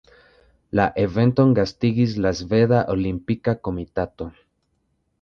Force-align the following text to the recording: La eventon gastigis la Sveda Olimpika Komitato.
La 0.79 0.85
eventon 1.03 1.53
gastigis 1.59 2.17
la 2.27 2.33
Sveda 2.41 2.83
Olimpika 2.97 3.57
Komitato. 3.69 4.33